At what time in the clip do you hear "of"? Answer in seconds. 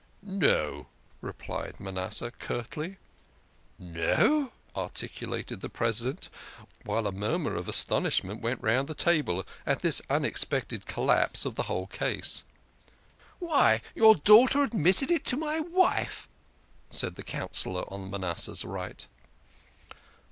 3.99-4.15, 7.55-7.69, 11.45-11.53